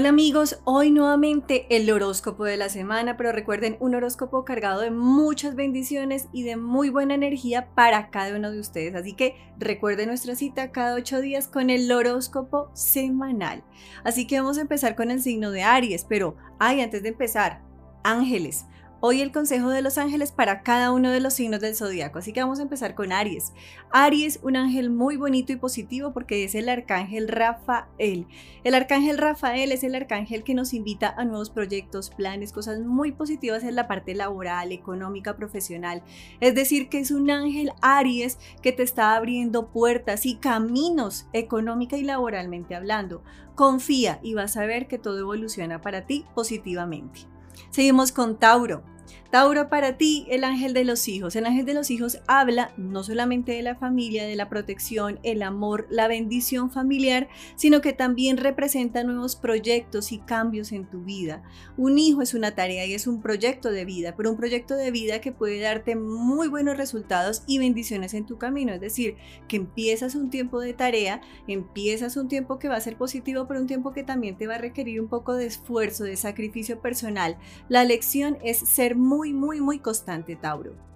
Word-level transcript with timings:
Hola 0.00 0.08
amigos, 0.08 0.62
hoy 0.64 0.90
nuevamente 0.90 1.66
el 1.68 1.90
horóscopo 1.90 2.44
de 2.44 2.56
la 2.56 2.70
semana, 2.70 3.18
pero 3.18 3.32
recuerden 3.32 3.76
un 3.80 3.94
horóscopo 3.94 4.46
cargado 4.46 4.80
de 4.80 4.90
muchas 4.90 5.54
bendiciones 5.54 6.26
y 6.32 6.42
de 6.42 6.56
muy 6.56 6.88
buena 6.88 7.12
energía 7.12 7.68
para 7.74 8.08
cada 8.08 8.34
uno 8.34 8.50
de 8.50 8.60
ustedes. 8.60 8.94
Así 8.94 9.12
que 9.12 9.36
recuerden 9.58 10.08
nuestra 10.08 10.36
cita 10.36 10.72
cada 10.72 10.94
ocho 10.94 11.20
días 11.20 11.48
con 11.48 11.68
el 11.68 11.92
horóscopo 11.92 12.70
semanal. 12.72 13.62
Así 14.02 14.26
que 14.26 14.40
vamos 14.40 14.56
a 14.56 14.62
empezar 14.62 14.96
con 14.96 15.10
el 15.10 15.20
signo 15.20 15.50
de 15.50 15.64
Aries, 15.64 16.06
pero 16.08 16.34
ay, 16.58 16.80
antes 16.80 17.02
de 17.02 17.10
empezar, 17.10 17.60
ángeles. 18.02 18.64
Hoy 19.02 19.22
el 19.22 19.32
consejo 19.32 19.70
de 19.70 19.80
los 19.80 19.96
ángeles 19.96 20.30
para 20.30 20.60
cada 20.60 20.92
uno 20.92 21.10
de 21.10 21.20
los 21.20 21.32
signos 21.32 21.60
del 21.60 21.74
zodiaco. 21.74 22.18
Así 22.18 22.34
que 22.34 22.42
vamos 22.42 22.58
a 22.58 22.64
empezar 22.64 22.94
con 22.94 23.12
Aries. 23.12 23.54
Aries, 23.90 24.40
un 24.42 24.56
ángel 24.56 24.90
muy 24.90 25.16
bonito 25.16 25.54
y 25.54 25.56
positivo 25.56 26.12
porque 26.12 26.44
es 26.44 26.54
el 26.54 26.68
arcángel 26.68 27.26
Rafael. 27.26 28.26
El 28.62 28.74
arcángel 28.74 29.16
Rafael 29.16 29.72
es 29.72 29.84
el 29.84 29.94
arcángel 29.94 30.44
que 30.44 30.52
nos 30.52 30.74
invita 30.74 31.14
a 31.16 31.24
nuevos 31.24 31.48
proyectos, 31.48 32.10
planes, 32.10 32.52
cosas 32.52 32.80
muy 32.80 33.10
positivas 33.12 33.64
en 33.64 33.74
la 33.74 33.88
parte 33.88 34.14
laboral, 34.14 34.70
económica, 34.70 35.34
profesional. 35.34 36.02
Es 36.40 36.54
decir, 36.54 36.90
que 36.90 36.98
es 36.98 37.10
un 37.10 37.30
ángel 37.30 37.72
Aries 37.80 38.38
que 38.60 38.72
te 38.72 38.82
está 38.82 39.16
abriendo 39.16 39.70
puertas 39.70 40.26
y 40.26 40.34
caminos 40.34 41.26
económica 41.32 41.96
y 41.96 42.02
laboralmente 42.02 42.74
hablando. 42.74 43.22
Confía 43.54 44.20
y 44.22 44.34
vas 44.34 44.58
a 44.58 44.66
ver 44.66 44.88
que 44.88 44.98
todo 44.98 45.18
evoluciona 45.20 45.80
para 45.80 46.04
ti 46.04 46.26
positivamente. 46.34 47.30
Seguimos 47.70 48.12
con 48.12 48.38
Tauro. 48.38 48.82
Tauro, 49.30 49.68
para 49.68 49.96
ti, 49.96 50.26
el 50.28 50.42
ángel 50.42 50.74
de 50.74 50.84
los 50.84 51.06
hijos. 51.06 51.36
El 51.36 51.46
ángel 51.46 51.64
de 51.64 51.74
los 51.74 51.90
hijos 51.90 52.20
habla 52.26 52.72
no 52.76 53.04
solamente 53.04 53.52
de 53.52 53.62
la 53.62 53.76
familia, 53.76 54.26
de 54.26 54.34
la 54.34 54.48
protección, 54.48 55.20
el 55.22 55.42
amor, 55.42 55.86
la 55.88 56.08
bendición 56.08 56.70
familiar, 56.70 57.28
sino 57.54 57.80
que 57.80 57.92
también 57.92 58.38
representa 58.38 59.04
nuevos 59.04 59.36
proyectos 59.36 60.10
y 60.10 60.18
cambios 60.18 60.72
en 60.72 60.84
tu 60.84 61.02
vida. 61.02 61.44
Un 61.76 61.98
hijo 61.98 62.22
es 62.22 62.34
una 62.34 62.56
tarea 62.56 62.86
y 62.86 62.94
es 62.94 63.06
un 63.06 63.22
proyecto 63.22 63.70
de 63.70 63.84
vida, 63.84 64.14
pero 64.16 64.30
un 64.30 64.36
proyecto 64.36 64.74
de 64.74 64.90
vida 64.90 65.20
que 65.20 65.32
puede 65.32 65.60
darte 65.60 65.94
muy 65.94 66.48
buenos 66.48 66.76
resultados 66.76 67.44
y 67.46 67.58
bendiciones 67.58 68.14
en 68.14 68.26
tu 68.26 68.36
camino. 68.36 68.72
Es 68.72 68.80
decir, 68.80 69.16
que 69.46 69.56
empiezas 69.56 70.16
un 70.16 70.30
tiempo 70.30 70.60
de 70.60 70.74
tarea, 70.74 71.20
empiezas 71.46 72.16
un 72.16 72.28
tiempo 72.28 72.58
que 72.58 72.68
va 72.68 72.76
a 72.76 72.80
ser 72.80 72.96
positivo, 72.96 73.46
pero 73.46 73.60
un 73.60 73.66
tiempo 73.66 73.92
que 73.92 74.02
también 74.02 74.36
te 74.36 74.46
va 74.46 74.56
a 74.56 74.58
requerir 74.58 75.00
un 75.00 75.08
poco 75.08 75.34
de 75.34 75.46
esfuerzo, 75.46 76.04
de 76.04 76.16
sacrificio 76.16 76.80
personal. 76.80 77.38
La 77.68 77.84
lección 77.84 78.38
es 78.42 78.58
ser 78.58 78.96
muy 79.00 79.32
muy, 79.32 79.60
muy, 79.60 79.78
constante, 79.78 80.36
Tauro. 80.36 80.89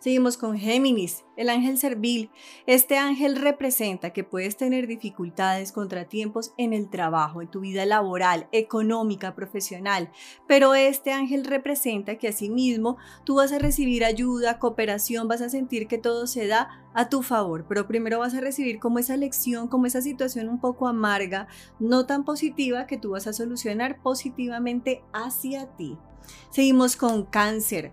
Seguimos 0.00 0.38
con 0.38 0.56
Géminis, 0.56 1.26
el 1.36 1.50
ángel 1.50 1.76
servil. 1.76 2.30
Este 2.66 2.96
ángel 2.96 3.36
representa 3.36 4.14
que 4.14 4.24
puedes 4.24 4.56
tener 4.56 4.86
dificultades, 4.86 5.72
contratiempos 5.72 6.54
en 6.56 6.72
el 6.72 6.88
trabajo, 6.88 7.42
en 7.42 7.50
tu 7.50 7.60
vida 7.60 7.84
laboral, 7.84 8.48
económica, 8.50 9.34
profesional, 9.34 10.10
pero 10.48 10.74
este 10.74 11.12
ángel 11.12 11.44
representa 11.44 12.16
que 12.16 12.28
asimismo 12.28 12.96
tú 13.24 13.34
vas 13.34 13.52
a 13.52 13.58
recibir 13.58 14.02
ayuda, 14.02 14.58
cooperación, 14.58 15.28
vas 15.28 15.42
a 15.42 15.50
sentir 15.50 15.86
que 15.86 15.98
todo 15.98 16.26
se 16.26 16.46
da 16.46 16.82
a 16.94 17.10
tu 17.10 17.22
favor, 17.22 17.66
pero 17.68 17.86
primero 17.86 18.20
vas 18.20 18.34
a 18.34 18.40
recibir 18.40 18.78
como 18.78 19.00
esa 19.00 19.18
lección, 19.18 19.68
como 19.68 19.84
esa 19.84 20.00
situación 20.00 20.48
un 20.48 20.62
poco 20.62 20.88
amarga, 20.88 21.46
no 21.78 22.06
tan 22.06 22.24
positiva 22.24 22.86
que 22.86 22.96
tú 22.96 23.10
vas 23.10 23.26
a 23.26 23.34
solucionar 23.34 24.00
positivamente 24.00 25.04
hacia 25.12 25.66
ti. 25.76 25.98
Seguimos 26.48 26.96
con 26.96 27.26
cáncer. 27.26 27.92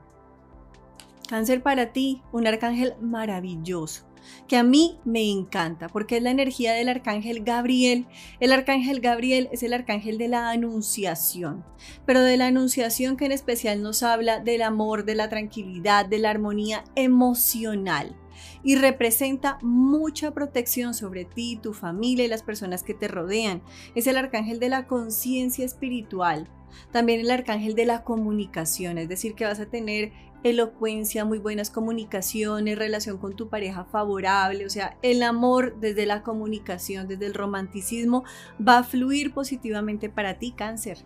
Cáncer 1.27 1.61
para 1.61 1.91
ti, 1.91 2.21
un 2.31 2.47
arcángel 2.47 2.95
maravilloso 3.01 4.07
que 4.47 4.57
a 4.57 4.63
mí 4.63 4.99
me 5.05 5.29
encanta 5.29 5.87
porque 5.87 6.17
es 6.17 6.23
la 6.23 6.31
energía 6.31 6.73
del 6.73 6.89
arcángel 6.89 7.43
Gabriel. 7.43 8.07
El 8.39 8.51
arcángel 8.51 8.99
Gabriel 8.99 9.49
es 9.51 9.63
el 9.63 9.73
arcángel 9.73 10.17
de 10.17 10.27
la 10.27 10.49
anunciación, 10.49 11.65
pero 12.05 12.21
de 12.21 12.37
la 12.37 12.47
anunciación 12.47 13.17
que 13.17 13.25
en 13.25 13.31
especial 13.31 13.81
nos 13.81 14.03
habla 14.03 14.39
del 14.39 14.61
amor, 14.61 15.05
de 15.05 15.15
la 15.15 15.29
tranquilidad, 15.29 16.05
de 16.05 16.19
la 16.19 16.29
armonía 16.29 16.83
emocional 16.95 18.15
y 18.63 18.75
representa 18.75 19.57
mucha 19.61 20.31
protección 20.31 20.93
sobre 20.93 21.25
ti, 21.25 21.59
tu 21.61 21.73
familia 21.73 22.25
y 22.25 22.27
las 22.27 22.43
personas 22.43 22.83
que 22.83 22.93
te 22.93 23.07
rodean. 23.07 23.61
Es 23.95 24.07
el 24.07 24.17
arcángel 24.17 24.59
de 24.59 24.69
la 24.69 24.85
conciencia 24.85 25.65
espiritual, 25.65 26.47
también 26.91 27.19
el 27.19 27.31
arcángel 27.31 27.75
de 27.75 27.85
la 27.85 28.03
comunicación, 28.03 28.97
es 28.97 29.09
decir, 29.09 29.33
que 29.33 29.45
vas 29.45 29.59
a 29.59 29.67
tener 29.67 30.11
elocuencia, 30.43 31.25
muy 31.25 31.39
buenas 31.39 31.69
comunicaciones, 31.69 32.77
relación 32.77 33.17
con 33.17 33.35
tu 33.35 33.49
pareja 33.49 33.85
favorable, 33.85 34.65
o 34.65 34.69
sea, 34.69 34.97
el 35.01 35.23
amor 35.23 35.79
desde 35.79 36.05
la 36.05 36.23
comunicación, 36.23 37.07
desde 37.07 37.25
el 37.25 37.33
romanticismo, 37.33 38.23
va 38.65 38.79
a 38.79 38.83
fluir 38.83 39.33
positivamente 39.33 40.09
para 40.09 40.39
ti, 40.39 40.51
cáncer. 40.51 40.99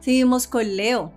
Seguimos 0.00 0.46
con 0.46 0.76
Leo. 0.76 1.12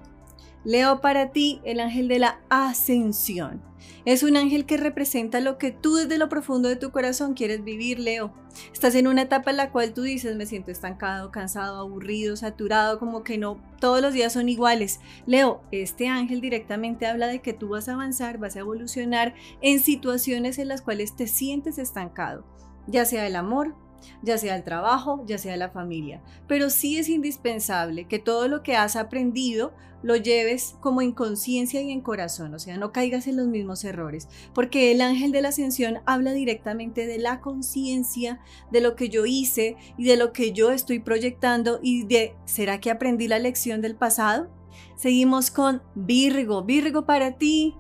Leo 0.64 1.02
para 1.02 1.32
ti, 1.32 1.60
el 1.64 1.80
ángel 1.80 2.08
de 2.08 2.20
la 2.20 2.40
ascensión. 2.50 3.62
Es 4.06 4.24
un 4.24 4.38
ángel 4.38 4.66
que 4.66 4.78
representa 4.78 5.42
lo 5.42 5.58
que 5.58 5.72
tú 5.72 5.96
desde 5.96 6.18
lo 6.18 6.30
profundo 6.30 6.70
de 6.70 6.76
tu 6.76 6.92
corazón 6.92 7.34
quieres 7.34 7.64
vivir, 7.64 8.00
Leo. 8.00 8.34
Estás 8.72 8.96
en 8.96 9.08
una 9.08 9.24
etapa 9.24 9.52
en 9.52 9.58
la 9.58 9.72
cual 9.72 9.94
tú 9.94 10.04
dices, 10.04 10.36
me 10.36 10.46
siento 10.46 10.72
estancado, 10.72 11.32
cansado, 11.32 11.80
aburrido, 11.80 12.36
saturado, 12.36 13.00
como 13.00 13.24
que 13.24 13.38
no, 13.38 13.62
todos 13.80 14.02
los 14.02 14.14
días 14.14 14.34
son 14.34 14.48
iguales. 14.48 15.00
Leo, 15.26 15.64
este 15.72 16.08
ángel 16.08 16.40
directamente 16.40 17.08
habla 17.08 17.28
de 17.28 17.42
que 17.42 17.54
tú 17.54 17.70
vas 17.70 17.90
a 17.90 17.94
avanzar, 17.94 18.38
vas 18.38 18.56
a 18.56 18.60
evolucionar 18.60 19.36
en 19.62 19.80
situaciones 19.80 20.60
en 20.60 20.70
las 20.70 20.82
cuales 20.82 21.16
te 21.16 21.28
sientes 21.28 21.78
estancado, 21.78 22.46
ya 22.88 23.06
sea 23.06 23.28
el 23.28 23.36
amor, 23.36 23.76
ya 24.22 24.38
sea 24.38 24.56
el 24.56 24.64
trabajo, 24.64 25.24
ya 25.26 25.38
sea 25.38 25.58
la 25.58 25.70
familia. 25.70 26.22
Pero 26.48 26.70
sí 26.70 26.98
es 26.98 27.10
indispensable 27.10 28.06
que 28.06 28.20
todo 28.20 28.48
lo 28.48 28.64
que 28.64 28.76
has 28.76 28.96
aprendido 28.96 29.74
lo 30.04 30.18
lleves 30.18 30.76
como 30.82 31.02
en 31.02 31.14
conciencia 31.14 31.82
y 31.82 31.90
en 31.92 32.02
corazón, 32.02 32.54
o 32.54 32.60
sea, 32.60 32.78
no 32.78 32.92
caigas 32.92 33.26
en 33.26 33.38
los 33.38 33.48
mismos 33.48 33.84
errores, 33.86 34.28
porque 34.54 34.92
el 34.92 35.02
ángel 35.02 35.32
de 35.32 35.42
la 35.42 35.50
ascensión 35.50 36.00
habla 36.06 36.34
directamente 36.34 37.08
de 37.08 37.18
la 37.18 37.40
conciencia, 37.40 38.42
de 38.70 38.82
lo 38.82 38.96
que 38.96 39.10
yo 39.10 39.26
hice 39.26 39.78
y 39.98 40.04
de 40.04 40.18
lo 40.18 40.34
que 40.34 40.52
yo 40.52 40.72
estoy 40.72 41.00
proyectando 41.00 41.80
y 41.82 42.04
de, 42.04 42.36
¿será 42.46 42.80
que 42.80 42.92
aprendí 42.92 43.28
la 43.28 43.40
lección 43.40 43.82
del 43.82 43.96
pasado? 43.96 44.50
Seguimos 44.98 45.50
con 45.50 45.82
Virgo. 45.96 46.64
Virgo 46.64 47.06
para 47.06 47.38
ti, 47.38 47.76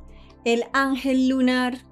el 0.45 0.63
ángel 0.73 1.27
lunar 1.27 1.85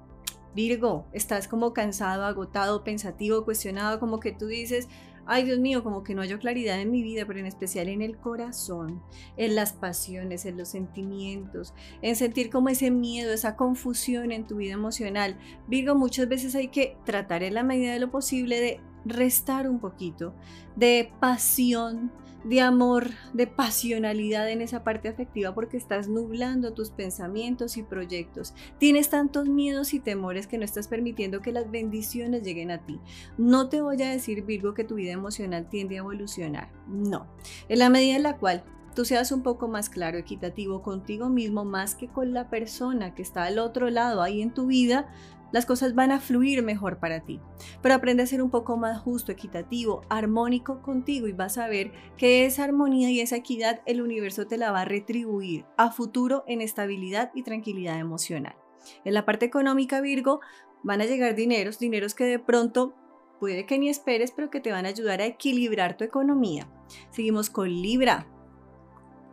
Virgo, 0.54 1.06
estás 1.12 1.48
como 1.48 1.72
cansado, 1.72 2.24
agotado, 2.24 2.84
pensativo, 2.84 3.44
cuestionado, 3.44 3.98
como 3.98 4.20
que 4.20 4.32
tú 4.32 4.46
dices, 4.46 4.88
ay 5.26 5.44
Dios 5.44 5.58
mío, 5.58 5.82
como 5.82 6.02
que 6.02 6.14
no 6.14 6.22
hay 6.22 6.32
claridad 6.34 6.80
en 6.80 6.90
mi 6.90 7.02
vida, 7.02 7.24
pero 7.26 7.38
en 7.38 7.46
especial 7.46 7.88
en 7.88 8.02
el 8.02 8.16
corazón, 8.18 9.02
en 9.36 9.54
las 9.54 9.72
pasiones, 9.72 10.44
en 10.44 10.58
los 10.58 10.68
sentimientos, 10.68 11.74
en 12.02 12.16
sentir 12.16 12.50
como 12.50 12.68
ese 12.68 12.90
miedo, 12.90 13.32
esa 13.32 13.56
confusión 13.56 14.32
en 14.32 14.46
tu 14.46 14.56
vida 14.56 14.74
emocional. 14.74 15.38
Virgo, 15.68 15.94
muchas 15.94 16.28
veces 16.28 16.54
hay 16.54 16.68
que 16.68 16.96
tratar 17.04 17.42
en 17.42 17.54
la 17.54 17.62
medida 17.62 17.92
de 17.92 18.00
lo 18.00 18.10
posible 18.10 18.60
de 18.60 18.80
restar 19.04 19.68
un 19.68 19.80
poquito 19.80 20.34
de 20.76 21.12
pasión, 21.20 22.12
de 22.44 22.60
amor, 22.60 23.10
de 23.32 23.46
pasionalidad 23.46 24.50
en 24.50 24.62
esa 24.62 24.84
parte 24.84 25.08
afectiva 25.08 25.54
porque 25.54 25.76
estás 25.76 26.08
nublando 26.08 26.74
tus 26.74 26.90
pensamientos 26.90 27.76
y 27.76 27.82
proyectos. 27.82 28.54
Tienes 28.78 29.10
tantos 29.10 29.48
miedos 29.48 29.94
y 29.94 30.00
temores 30.00 30.46
que 30.46 30.58
no 30.58 30.64
estás 30.64 30.88
permitiendo 30.88 31.40
que 31.40 31.52
las 31.52 31.70
bendiciones 31.70 32.42
lleguen 32.42 32.70
a 32.70 32.84
ti. 32.84 33.00
No 33.38 33.68
te 33.68 33.80
voy 33.80 34.02
a 34.02 34.10
decir, 34.10 34.44
Virgo, 34.44 34.74
que 34.74 34.84
tu 34.84 34.96
vida 34.96 35.12
emocional 35.12 35.68
tiende 35.68 35.96
a 35.96 35.98
evolucionar. 35.98 36.70
No. 36.88 37.26
En 37.68 37.78
la 37.78 37.90
medida 37.90 38.16
en 38.16 38.22
la 38.22 38.36
cual 38.36 38.64
tú 38.94 39.04
seas 39.04 39.32
un 39.32 39.42
poco 39.42 39.68
más 39.68 39.88
claro, 39.88 40.18
equitativo 40.18 40.82
contigo 40.82 41.28
mismo, 41.28 41.64
más 41.64 41.94
que 41.94 42.08
con 42.08 42.32
la 42.32 42.48
persona 42.50 43.14
que 43.14 43.22
está 43.22 43.44
al 43.44 43.58
otro 43.58 43.90
lado 43.90 44.22
ahí 44.22 44.42
en 44.42 44.52
tu 44.52 44.66
vida, 44.66 45.08
las 45.52 45.66
cosas 45.66 45.94
van 45.94 46.10
a 46.10 46.20
fluir 46.20 46.62
mejor 46.62 46.98
para 46.98 47.20
ti. 47.20 47.40
Pero 47.82 47.94
aprende 47.94 48.22
a 48.22 48.26
ser 48.26 48.42
un 48.42 48.50
poco 48.50 48.76
más 48.76 48.98
justo, 48.98 49.30
equitativo, 49.30 50.02
armónico 50.08 50.82
contigo 50.82 51.28
y 51.28 51.32
vas 51.32 51.58
a 51.58 51.68
ver 51.68 51.92
que 52.16 52.46
esa 52.46 52.64
armonía 52.64 53.10
y 53.10 53.20
esa 53.20 53.36
equidad 53.36 53.82
el 53.86 54.02
universo 54.02 54.46
te 54.46 54.56
la 54.56 54.72
va 54.72 54.80
a 54.80 54.86
retribuir 54.86 55.66
a 55.76 55.90
futuro 55.90 56.44
en 56.46 56.62
estabilidad 56.62 57.30
y 57.34 57.42
tranquilidad 57.42 57.98
emocional. 57.98 58.56
En 59.04 59.14
la 59.14 59.24
parte 59.24 59.46
económica, 59.46 60.00
Virgo, 60.00 60.40
van 60.82 61.00
a 61.00 61.06
llegar 61.06 61.36
dineros, 61.36 61.78
dineros 61.78 62.14
que 62.14 62.24
de 62.24 62.38
pronto 62.38 62.94
puede 63.38 63.66
que 63.66 63.78
ni 63.78 63.88
esperes, 63.88 64.32
pero 64.32 64.50
que 64.50 64.60
te 64.60 64.72
van 64.72 64.86
a 64.86 64.90
ayudar 64.90 65.20
a 65.20 65.26
equilibrar 65.26 65.96
tu 65.96 66.04
economía. 66.04 66.68
Seguimos 67.10 67.50
con 67.50 67.68
Libra. 67.68 68.31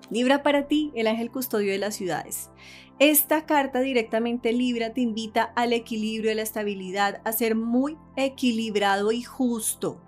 Libra 0.09 0.43
para 0.43 0.67
ti, 0.67 0.91
el 0.95 1.07
ángel 1.07 1.31
custodio 1.31 1.71
de 1.71 1.77
las 1.77 1.95
ciudades. 1.95 2.49
Esta 2.99 3.45
carta 3.45 3.79
directamente 3.79 4.51
Libra 4.51 4.93
te 4.93 5.01
invita 5.01 5.43
al 5.55 5.71
equilibrio, 5.71 6.31
a 6.31 6.35
la 6.35 6.41
estabilidad, 6.41 7.21
a 7.23 7.31
ser 7.31 7.55
muy 7.55 7.97
equilibrado 8.17 9.11
y 9.11 9.23
justo. 9.23 10.01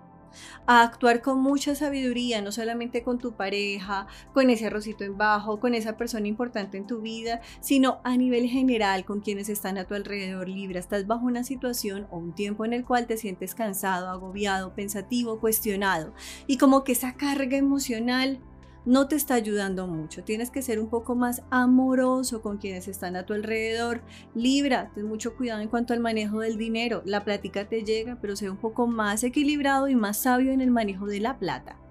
a 0.66 0.82
actuar 0.82 1.20
con 1.20 1.40
mucha 1.40 1.74
sabiduría, 1.74 2.40
no 2.40 2.52
solamente 2.52 3.02
con 3.02 3.18
tu 3.18 3.32
pareja, 3.32 4.06
con 4.32 4.50
ese 4.50 4.66
arrocito 4.66 5.04
en 5.04 5.18
bajo, 5.18 5.60
con 5.60 5.74
esa 5.74 5.96
persona 5.96 6.26
importante 6.26 6.78
en 6.78 6.86
tu 6.86 7.00
vida, 7.00 7.40
sino 7.60 8.00
a 8.04 8.16
nivel 8.16 8.48
general 8.48 9.04
con 9.04 9.20
quienes 9.20 9.48
están 9.48 9.78
a 9.78 9.84
tu 9.84 9.94
alrededor 9.94 10.48
Libra. 10.48 10.80
Estás 10.80 11.06
bajo 11.06 11.26
una 11.26 11.44
situación 11.44 12.06
o 12.10 12.18
un 12.18 12.34
tiempo 12.34 12.64
en 12.64 12.72
el 12.72 12.84
cual 12.84 13.06
te 13.06 13.16
sientes 13.16 13.54
cansado, 13.54 14.08
agobiado, 14.08 14.74
pensativo, 14.74 15.38
cuestionado 15.40 16.14
y 16.46 16.56
como 16.56 16.84
que 16.84 16.92
esa 16.92 17.14
carga 17.14 17.56
emocional 17.56 18.40
no 18.84 19.08
te 19.08 19.16
está 19.16 19.34
ayudando 19.34 19.86
mucho. 19.86 20.24
Tienes 20.24 20.50
que 20.50 20.62
ser 20.62 20.80
un 20.80 20.88
poco 20.88 21.14
más 21.14 21.42
amoroso 21.50 22.42
con 22.42 22.58
quienes 22.58 22.88
están 22.88 23.16
a 23.16 23.24
tu 23.24 23.32
alrededor. 23.32 24.02
Libra, 24.34 24.90
ten 24.94 25.06
mucho 25.06 25.36
cuidado 25.36 25.60
en 25.60 25.68
cuanto 25.68 25.92
al 25.92 26.00
manejo 26.00 26.40
del 26.40 26.56
dinero. 26.56 27.02
La 27.04 27.24
plática 27.24 27.68
te 27.68 27.84
llega, 27.84 28.18
pero 28.20 28.36
sé 28.36 28.50
un 28.50 28.56
poco 28.56 28.86
más 28.86 29.24
equilibrado 29.24 29.88
y 29.88 29.94
más 29.94 30.18
sabio 30.18 30.52
en 30.52 30.60
el 30.60 30.70
manejo 30.70 31.06
de 31.06 31.20
la 31.20 31.38
plata. 31.38 31.81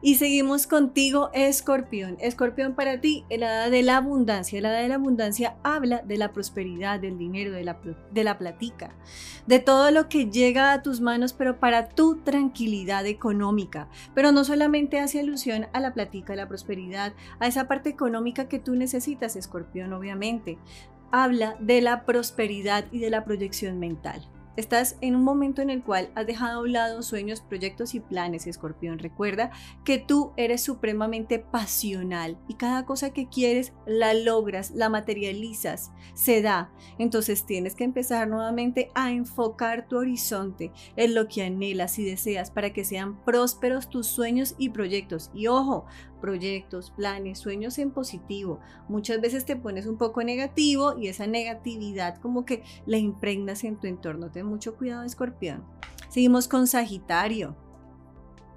Y 0.00 0.14
seguimos 0.14 0.68
contigo, 0.68 1.30
Escorpión. 1.32 2.16
Escorpión 2.20 2.74
para 2.74 3.00
ti, 3.00 3.24
el 3.30 3.42
hada 3.42 3.68
de 3.68 3.82
la 3.82 3.96
abundancia. 3.96 4.58
El 4.58 4.66
hada 4.66 4.78
de 4.78 4.88
la 4.88 4.94
abundancia 4.94 5.56
habla 5.64 6.02
de 6.02 6.16
la 6.16 6.32
prosperidad, 6.32 7.00
del 7.00 7.18
dinero, 7.18 7.50
de 7.50 7.64
la, 7.64 7.80
de 8.12 8.24
la 8.24 8.38
platica, 8.38 8.94
de 9.48 9.58
todo 9.58 9.90
lo 9.90 10.08
que 10.08 10.30
llega 10.30 10.72
a 10.72 10.82
tus 10.82 11.00
manos, 11.00 11.32
pero 11.32 11.58
para 11.58 11.88
tu 11.88 12.18
tranquilidad 12.18 13.06
económica. 13.06 13.88
Pero 14.14 14.30
no 14.30 14.44
solamente 14.44 15.00
hace 15.00 15.18
alusión 15.18 15.66
a 15.72 15.80
la 15.80 15.94
platica, 15.94 16.34
a 16.34 16.36
la 16.36 16.48
prosperidad, 16.48 17.12
a 17.40 17.48
esa 17.48 17.66
parte 17.66 17.90
económica 17.90 18.48
que 18.48 18.60
tú 18.60 18.76
necesitas, 18.76 19.34
Escorpión, 19.34 19.92
obviamente. 19.92 20.58
Habla 21.10 21.56
de 21.58 21.80
la 21.80 22.04
prosperidad 22.04 22.84
y 22.92 23.00
de 23.00 23.10
la 23.10 23.24
proyección 23.24 23.80
mental. 23.80 24.28
Estás 24.58 24.96
en 25.02 25.14
un 25.14 25.22
momento 25.22 25.62
en 25.62 25.70
el 25.70 25.84
cual 25.84 26.10
has 26.16 26.26
dejado 26.26 26.58
a 26.58 26.62
un 26.62 26.72
lado 26.72 27.04
sueños, 27.04 27.42
proyectos 27.42 27.94
y 27.94 28.00
planes, 28.00 28.48
escorpión. 28.48 28.98
Recuerda 28.98 29.52
que 29.84 29.98
tú 29.98 30.32
eres 30.36 30.64
supremamente 30.64 31.38
pasional 31.38 32.36
y 32.48 32.54
cada 32.54 32.84
cosa 32.84 33.10
que 33.10 33.28
quieres 33.28 33.72
la 33.86 34.14
logras, 34.14 34.72
la 34.72 34.88
materializas, 34.88 35.92
se 36.12 36.42
da. 36.42 36.72
Entonces 36.98 37.46
tienes 37.46 37.76
que 37.76 37.84
empezar 37.84 38.26
nuevamente 38.26 38.90
a 38.96 39.12
enfocar 39.12 39.86
tu 39.86 39.96
horizonte 39.96 40.72
en 40.96 41.14
lo 41.14 41.28
que 41.28 41.44
anhelas 41.44 41.96
y 42.00 42.04
deseas 42.04 42.50
para 42.50 42.72
que 42.72 42.84
sean 42.84 43.22
prósperos 43.24 43.88
tus 43.88 44.08
sueños 44.08 44.56
y 44.58 44.70
proyectos. 44.70 45.30
Y 45.34 45.46
ojo, 45.46 45.86
proyectos, 46.20 46.90
planes, 46.90 47.38
sueños 47.38 47.78
en 47.78 47.90
positivo. 47.90 48.60
Muchas 48.88 49.20
veces 49.20 49.44
te 49.44 49.56
pones 49.56 49.86
un 49.86 49.98
poco 49.98 50.22
negativo 50.22 50.98
y 50.98 51.08
esa 51.08 51.26
negatividad 51.26 52.18
como 52.18 52.44
que 52.44 52.62
la 52.86 52.98
impregnas 52.98 53.64
en 53.64 53.76
tu 53.76 53.86
entorno. 53.86 54.30
Ten 54.30 54.46
mucho 54.46 54.76
cuidado, 54.76 55.02
escorpión. 55.02 55.64
Seguimos 56.08 56.48
con 56.48 56.66
Sagitario. 56.66 57.56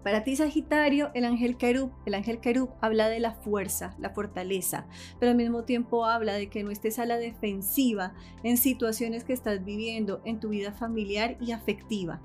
Para 0.03 0.23
ti, 0.23 0.35
Sagitario, 0.35 1.11
el 1.13 1.25
ángel 1.25 1.57
Kerub, 1.57 1.91
el 2.07 2.15
ángel 2.15 2.39
Kerub 2.39 2.71
habla 2.81 3.07
de 3.07 3.19
la 3.19 3.33
fuerza, 3.33 3.95
la 3.99 4.09
fortaleza, 4.09 4.87
pero 5.19 5.31
al 5.31 5.37
mismo 5.37 5.63
tiempo 5.63 6.05
habla 6.05 6.33
de 6.33 6.49
que 6.49 6.63
no 6.63 6.71
estés 6.71 6.97
a 6.97 7.05
la 7.05 7.17
defensiva 7.17 8.15
en 8.43 8.57
situaciones 8.57 9.23
que 9.23 9.33
estás 9.33 9.63
viviendo 9.63 10.21
en 10.25 10.39
tu 10.39 10.49
vida 10.49 10.71
familiar 10.71 11.37
y 11.39 11.51
afectiva. 11.51 12.19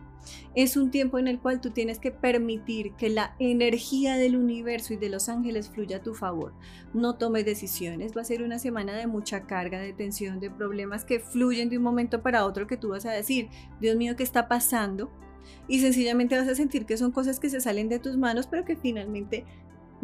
Es 0.54 0.76
un 0.76 0.90
tiempo 0.90 1.18
en 1.18 1.28
el 1.28 1.38
cual 1.38 1.60
tú 1.60 1.70
tienes 1.70 1.98
que 1.98 2.10
permitir 2.10 2.92
que 2.92 3.10
la 3.10 3.34
energía 3.38 4.16
del 4.16 4.36
universo 4.36 4.94
y 4.94 4.96
de 4.96 5.08
los 5.08 5.28
ángeles 5.28 5.68
fluya 5.68 5.98
a 5.98 6.02
tu 6.02 6.14
favor. 6.14 6.52
No 6.94 7.16
tomes 7.16 7.44
decisiones. 7.44 8.16
Va 8.16 8.22
a 8.22 8.24
ser 8.24 8.42
una 8.42 8.58
semana 8.58 8.94
de 8.94 9.06
mucha 9.06 9.46
carga, 9.46 9.78
de 9.78 9.92
tensión, 9.92 10.40
de 10.40 10.50
problemas 10.50 11.04
que 11.04 11.20
fluyen 11.20 11.68
de 11.68 11.78
un 11.78 11.84
momento 11.84 12.22
para 12.22 12.44
otro 12.44 12.66
que 12.66 12.76
tú 12.76 12.88
vas 12.88 13.06
a 13.06 13.12
decir, 13.12 13.48
Dios 13.80 13.96
mío, 13.96 14.16
¿qué 14.16 14.22
está 14.22 14.48
pasando? 14.48 15.10
Y 15.68 15.80
sencillamente 15.80 16.36
vas 16.36 16.48
a 16.48 16.54
sentir 16.54 16.86
que 16.86 16.96
son 16.96 17.12
cosas 17.12 17.40
que 17.40 17.50
se 17.50 17.60
salen 17.60 17.88
de 17.88 17.98
tus 17.98 18.16
manos, 18.16 18.46
pero 18.46 18.64
que 18.64 18.76
finalmente 18.76 19.44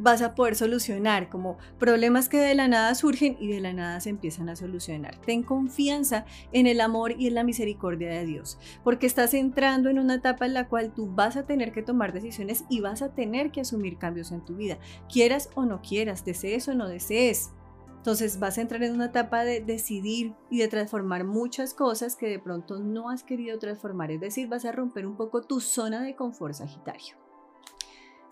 vas 0.02 0.20
a 0.20 0.34
poder 0.34 0.56
solucionar, 0.56 1.28
como 1.28 1.58
problemas 1.78 2.28
que 2.28 2.38
de 2.38 2.54
la 2.56 2.66
nada 2.66 2.94
surgen 2.96 3.36
y 3.38 3.46
de 3.48 3.60
la 3.60 3.72
nada 3.72 4.00
se 4.00 4.10
empiezan 4.10 4.48
a 4.48 4.56
solucionar. 4.56 5.16
Ten 5.20 5.44
confianza 5.44 6.24
en 6.52 6.66
el 6.66 6.80
amor 6.80 7.14
y 7.18 7.28
en 7.28 7.34
la 7.34 7.44
misericordia 7.44 8.10
de 8.10 8.26
Dios, 8.26 8.58
porque 8.82 9.06
estás 9.06 9.32
entrando 9.32 9.90
en 9.90 10.00
una 10.00 10.14
etapa 10.14 10.44
en 10.46 10.54
la 10.54 10.68
cual 10.68 10.92
tú 10.92 11.06
vas 11.06 11.36
a 11.36 11.46
tener 11.46 11.72
que 11.72 11.82
tomar 11.82 12.12
decisiones 12.12 12.64
y 12.68 12.80
vas 12.80 13.00
a 13.00 13.14
tener 13.14 13.52
que 13.52 13.60
asumir 13.60 13.96
cambios 13.98 14.32
en 14.32 14.44
tu 14.44 14.56
vida, 14.56 14.78
quieras 15.10 15.50
o 15.54 15.64
no 15.64 15.80
quieras, 15.82 16.24
desees 16.24 16.66
o 16.66 16.74
no 16.74 16.88
desees. 16.88 17.52
Entonces 17.96 18.40
vas 18.40 18.58
a 18.58 18.62
entrar 18.62 18.82
en 18.82 18.94
una 18.94 19.06
etapa 19.06 19.44
de 19.44 19.60
decidir 19.60 20.34
y 20.50 20.58
de 20.58 20.66
transformar 20.66 21.22
muchas 21.22 21.72
cosas 21.72 22.16
que 22.16 22.26
de 22.26 22.40
pronto 22.40 22.80
no 22.80 23.10
has 23.10 23.22
querido 23.22 23.60
transformar, 23.60 24.10
es 24.10 24.20
decir, 24.20 24.48
vas 24.48 24.64
a 24.64 24.72
romper 24.72 25.06
un 25.06 25.16
poco 25.16 25.42
tu 25.42 25.60
zona 25.60 26.02
de 26.02 26.16
confort 26.16 26.54
Sagitario. 26.54 27.21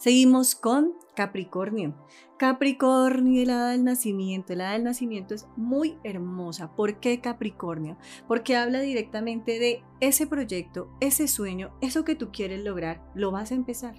Seguimos 0.01 0.55
con 0.55 0.95
Capricornio. 1.15 1.95
Capricornio, 2.39 3.43
el 3.43 3.51
hada 3.51 3.73
del 3.73 3.85
nacimiento. 3.85 4.55
El 4.55 4.63
hada 4.63 4.73
del 4.73 4.85
nacimiento 4.85 5.35
es 5.35 5.47
muy 5.59 5.99
hermosa. 6.05 6.75
¿Por 6.75 7.01
qué 7.01 7.21
Capricornio? 7.21 7.99
Porque 8.27 8.57
habla 8.57 8.81
directamente 8.81 9.59
de 9.59 9.85
ese 10.01 10.27
proyecto, 10.27 10.91
ese 11.01 11.29
sueño, 11.29 11.77
eso 11.83 12.03
que 12.03 12.15
tú 12.15 12.31
quieres 12.33 12.65
lograr, 12.65 13.05
lo 13.15 13.31
vas 13.31 13.53
a 13.53 13.57
empezar. 13.57 13.95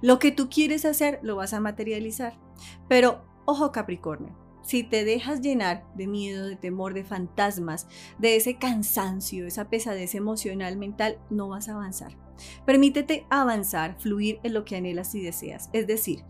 Lo 0.00 0.18
que 0.18 0.32
tú 0.32 0.48
quieres 0.50 0.84
hacer, 0.84 1.20
lo 1.22 1.36
vas 1.36 1.52
a 1.52 1.60
materializar. 1.60 2.36
Pero, 2.88 3.22
ojo 3.44 3.70
Capricornio, 3.70 4.36
si 4.62 4.82
te 4.82 5.04
dejas 5.04 5.40
llenar 5.40 5.84
de 5.94 6.06
miedo, 6.06 6.46
de 6.46 6.56
temor, 6.56 6.94
de 6.94 7.04
fantasmas, 7.04 7.88
de 8.18 8.36
ese 8.36 8.56
cansancio, 8.56 9.46
esa 9.46 9.68
pesadez 9.68 10.14
emocional, 10.14 10.76
mental, 10.76 11.18
no 11.30 11.48
vas 11.48 11.68
a 11.68 11.74
avanzar. 11.74 12.16
Permítete 12.64 13.26
avanzar, 13.30 13.96
fluir 13.98 14.40
en 14.42 14.54
lo 14.54 14.64
que 14.64 14.76
anhelas 14.76 15.14
y 15.14 15.20
deseas. 15.20 15.70
Es 15.72 15.86
decir, 15.86 16.24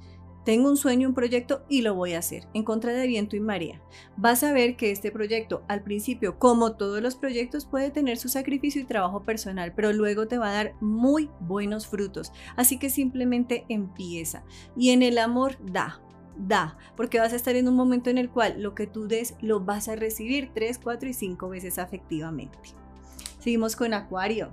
tengo 0.45 0.69
un 0.69 0.77
sueño, 0.77 1.09
un 1.09 1.15
proyecto 1.15 1.65
y 1.69 1.83
lo 1.83 1.95
voy 1.95 2.15
a 2.15 2.19
hacer 2.19 2.49
en 2.53 2.65
contra 2.65 2.93
de 2.93 3.07
viento 3.07 3.37
y 3.37 3.41
marea. 3.41 3.81
Vas 4.17 4.43
a 4.43 4.53
ver 4.53 4.75
que 4.77 4.91
este 4.91 5.13
proyecto 5.13 5.63
al 5.69 5.85
principio, 5.85 6.39
como 6.39 6.75
todos 6.75 7.01
los 7.01 7.15
proyectos, 7.15 7.65
puede 7.65 7.93
tener 7.93 8.19
su 8.19 8.29
sacrificio 8.29 8.83
y 8.83 8.87
trabajo 8.87 9.23
personal, 9.23 9.73
pero 9.75 9.93
luego 9.93 10.27
te 10.27 10.39
va 10.39 10.51
a 10.51 10.55
dar 10.55 10.75
muy 10.81 11.31
buenos 11.39 11.87
frutos. 11.87 12.33
Así 12.57 12.79
que 12.79 12.91
simplemente 12.91 13.65
empieza. 13.69 14.43
Y 14.77 14.91
en 14.91 15.03
el 15.03 15.19
amor 15.19 15.59
da, 15.65 16.03
da, 16.37 16.77
porque 16.97 17.19
vas 17.19 17.33
a 17.33 17.37
estar 17.37 17.57
en 17.57 17.69
un 17.69 17.75
momento 17.75 18.11
en 18.11 18.19
el 18.19 18.31
cual 18.31 18.63
lo 18.63 18.75
que 18.75 18.87
tú 18.87 19.07
des 19.07 19.35
lo 19.41 19.61
vas 19.61 19.89
a 19.89 19.97
recibir 19.97 20.51
3, 20.55 20.79
4 20.83 21.09
y 21.09 21.13
5 21.15 21.49
veces 21.49 21.79
afectivamente. 21.79 22.59
Seguimos 23.39 23.77
con 23.77 23.95
Acuario. 23.95 24.53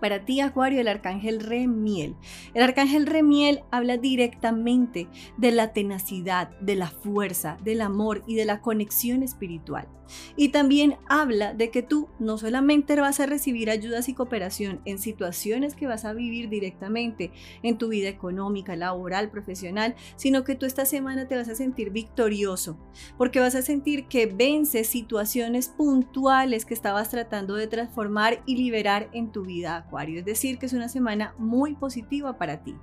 Para 0.00 0.24
ti, 0.24 0.40
Acuario, 0.40 0.80
el 0.80 0.88
arcángel 0.88 1.40
Remiel. 1.40 2.16
El 2.54 2.62
arcángel 2.62 3.06
Remiel 3.06 3.62
habla 3.70 3.96
directamente 3.96 5.08
de 5.38 5.52
la 5.52 5.72
tenacidad, 5.72 6.50
de 6.60 6.76
la 6.76 6.88
fuerza, 6.88 7.56
del 7.64 7.80
amor 7.80 8.22
y 8.26 8.34
de 8.34 8.44
la 8.44 8.60
conexión 8.60 9.22
espiritual. 9.22 9.88
Y 10.36 10.50
también 10.50 10.96
habla 11.06 11.54
de 11.54 11.70
que 11.70 11.82
tú 11.82 12.08
no 12.18 12.38
solamente 12.38 12.94
vas 13.00 13.20
a 13.20 13.26
recibir 13.26 13.70
ayudas 13.70 14.08
y 14.08 14.14
cooperación 14.14 14.80
en 14.84 14.98
situaciones 14.98 15.74
que 15.74 15.86
vas 15.86 16.04
a 16.04 16.12
vivir 16.12 16.48
directamente 16.48 17.32
en 17.62 17.78
tu 17.78 17.88
vida 17.88 18.08
económica, 18.08 18.76
laboral, 18.76 19.30
profesional, 19.30 19.94
sino 20.16 20.44
que 20.44 20.54
tú 20.54 20.66
esta 20.66 20.84
semana 20.84 21.28
te 21.28 21.36
vas 21.36 21.48
a 21.48 21.54
sentir 21.54 21.90
victorioso, 21.90 22.78
porque 23.18 23.40
vas 23.40 23.54
a 23.54 23.62
sentir 23.62 24.06
que 24.06 24.26
vences 24.26 24.86
situaciones 24.86 25.68
puntuales 25.68 26.64
que 26.64 26.74
estabas 26.74 27.10
tratando 27.10 27.54
de 27.54 27.66
transformar 27.66 28.42
y 28.46 28.56
liberar 28.56 29.08
en 29.12 29.32
tu 29.32 29.44
vida 29.44 29.76
Acuario, 29.76 30.20
es 30.20 30.24
decir, 30.24 30.58
que 30.58 30.66
es 30.66 30.72
una 30.72 30.88
semana 30.88 31.34
muy 31.38 31.74
positiva 31.74 32.38
para 32.38 32.62
ti. 32.62 32.76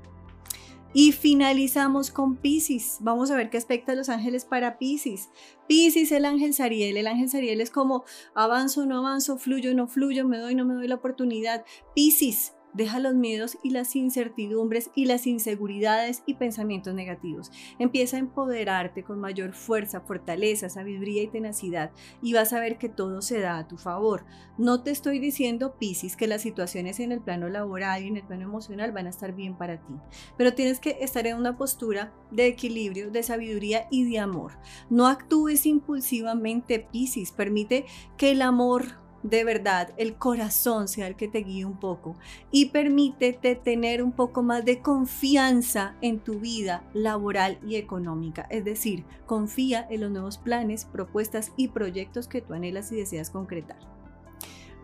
Y 0.94 1.12
finalizamos 1.12 2.12
con 2.12 2.38
Pisces. 2.38 2.98
Vamos 3.02 3.32
a 3.32 3.36
ver 3.36 3.50
qué 3.50 3.58
aspecta 3.58 3.96
los 3.96 4.10
ángeles 4.10 4.46
para 4.46 4.78
Pisces. 4.78 5.30
Pisces, 5.68 6.12
el 6.12 6.26
ángel 6.26 6.54
Sariel. 6.54 6.98
El 6.98 7.08
ángel 7.08 7.30
Sariel 7.30 7.62
es 7.62 7.72
como 7.72 8.04
avanzo, 8.36 8.86
no 8.86 9.00
avanzo, 9.00 9.38
fluyo, 9.38 9.74
no 9.74 9.88
fluyo, 9.88 10.28
me 10.28 10.38
doy, 10.38 10.56
no 10.56 10.66
me 10.66 10.76
doy 10.76 10.88
la 10.88 10.96
oportunidad. 10.96 11.66
Pisces, 11.96 12.54
Deja 12.74 13.00
los 13.00 13.14
miedos 13.14 13.58
y 13.64 13.70
las 13.70 13.96
incertidumbres 13.96 14.90
y 14.96 15.06
las 15.06 15.28
inseguridades 15.28 16.24
y 16.26 16.36
pensamientos 16.36 16.94
negativos. 16.94 17.52
Empieza 17.80 18.18
a 18.18 18.20
empoderarte 18.20 19.04
con 19.04 19.20
mayor 19.20 19.54
fuerza, 19.54 20.02
fortaleza, 20.02 20.70
sabiduría 20.70 21.24
y 21.24 21.28
tenacidad 21.28 21.92
y 22.22 22.34
vas 22.34 22.54
a 22.54 22.60
ver 22.60 22.78
que 22.78 22.90
todo 22.90 23.22
se 23.22 23.40
da 23.40 23.58
a 23.58 23.68
tu 23.68 23.78
favor. 23.78 24.26
No 24.58 24.84
te 24.84 24.92
estoy 24.92 25.20
diciendo, 25.20 25.76
Piscis, 25.78 26.16
que 26.16 26.28
las 26.28 26.42
situaciones 26.42 27.00
en 27.00 27.12
el 27.12 27.22
plano 27.22 27.50
laboral 27.50 28.04
y 28.04 28.08
en 28.08 28.18
el 28.18 28.24
plano 28.24 28.44
emocional 28.44 28.92
van 28.92 29.08
a 29.08 29.12
estar 29.12 29.34
bien 29.34 29.58
para 29.58 29.78
ti, 29.78 29.94
pero 30.38 30.54
tienes 30.54 30.80
que 30.80 30.98
estar 31.02 31.28
en 31.28 31.38
una 31.38 31.58
postura 31.58 32.14
de 32.32 32.48
equilibrio, 32.48 33.12
de 33.12 33.24
sabiduría 33.24 33.88
y 33.92 34.10
de 34.10 34.20
amor. 34.20 34.54
No 34.90 35.08
actúes 35.08 35.66
impulsivamente, 35.66 36.80
Piscis. 36.92 37.32
Permite 37.32 37.86
que 38.18 38.32
el 38.32 38.42
amor 38.42 39.03
de 39.24 39.44
verdad 39.44 39.94
el 39.98 40.16
corazón 40.16 40.88
sea 40.88 41.08
el 41.08 41.16
que 41.16 41.28
te 41.28 41.40
guíe 41.40 41.66
un 41.66 41.80
poco 41.80 42.16
y 42.52 42.68
permítete 42.68 43.56
tener 43.56 44.04
un 44.04 44.12
poco 44.12 44.44
más 44.44 44.66
de 44.66 44.82
confianza 44.82 45.96
en 46.02 46.20
tu 46.20 46.40
vida 46.40 46.84
laboral 46.94 47.58
y 47.66 47.76
económica. 47.76 48.46
Es 48.50 48.66
decir, 48.66 49.06
confía 49.26 49.88
en 49.90 50.02
los 50.02 50.12
nuevos 50.12 50.38
planes, 50.38 50.86
propuestas 50.86 51.52
y 51.58 51.70
proyectos 51.70 52.28
que 52.28 52.42
tú 52.42 52.54
anhelas 52.54 52.92
y 52.92 52.98
deseas 52.98 53.30
concretar. 53.30 53.78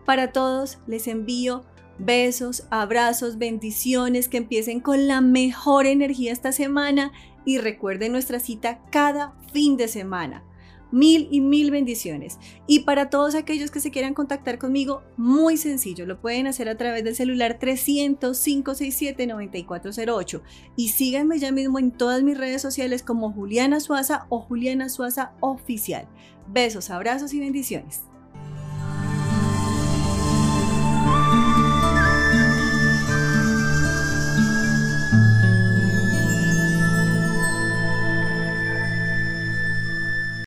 Para 0.05 0.31
todos 0.31 0.79
les 0.87 1.07
envío 1.07 1.63
Besos, 2.01 2.65
abrazos, 2.69 3.37
bendiciones, 3.37 4.29
que 4.29 4.37
empiecen 4.37 4.79
con 4.79 5.09
la 5.09 5.19
mejor 5.19 5.85
energía 5.85 6.31
esta 6.31 6.53
semana 6.53 7.11
y 7.43 7.57
recuerden 7.57 8.13
nuestra 8.13 8.39
cita 8.39 8.79
cada 8.89 9.33
fin 9.51 9.75
de 9.75 9.89
semana. 9.89 10.45
Mil 10.91 11.27
y 11.31 11.41
mil 11.41 11.71
bendiciones. 11.71 12.39
Y 12.67 12.79
para 12.79 13.09
todos 13.09 13.35
aquellos 13.35 13.71
que 13.71 13.79
se 13.79 13.91
quieran 13.91 14.13
contactar 14.13 14.57
conmigo, 14.57 15.03
muy 15.17 15.55
sencillo, 15.57 16.05
lo 16.05 16.19
pueden 16.19 16.47
hacer 16.47 16.69
a 16.69 16.77
través 16.77 17.03
del 17.03 17.15
celular 17.15 17.59
300-567-9408. 17.59 20.41
Y 20.75 20.89
síganme 20.89 21.39
ya 21.39 21.51
mismo 21.51 21.79
en 21.79 21.91
todas 21.91 22.23
mis 22.23 22.37
redes 22.37 22.61
sociales 22.61 23.03
como 23.03 23.31
Juliana 23.31 23.79
Suaza 23.79 24.25
o 24.29 24.41
Juliana 24.41 24.89
Suaza 24.89 25.33
Oficial. 25.39 26.07
Besos, 26.47 26.89
abrazos 26.89 27.33
y 27.33 27.39
bendiciones. 27.39 28.08